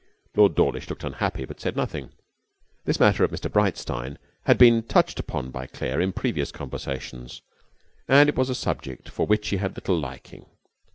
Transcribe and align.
Lord 0.35 0.55
Dawlish 0.55 0.89
looked 0.89 1.03
unhappy, 1.03 1.45
but 1.45 1.59
said 1.61 1.75
nothing. 1.75 2.09
This 2.85 2.99
matter 2.99 3.23
of 3.23 3.29
Mr 3.29 3.51
Breitstein 3.51 4.17
had 4.45 4.57
been 4.57 4.81
touched 4.81 5.19
upon 5.19 5.51
by 5.51 5.67
Claire 5.67 6.01
in 6.01 6.11
previous 6.11 6.51
conversations, 6.51 7.43
and 8.07 8.27
it 8.27 8.35
was 8.35 8.49
a 8.49 8.55
subject 8.55 9.09
for 9.09 9.27
which 9.27 9.49
he 9.49 9.57
had 9.57 9.75
little 9.77 9.99
liking. 9.99 10.47